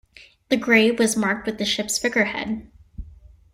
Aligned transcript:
The 0.49 0.57
grave 0.57 0.97
was 0.97 1.15
marked 1.15 1.45
with 1.45 1.59
the 1.59 1.63
ship's 1.65 1.99
figurehead. 1.99 2.67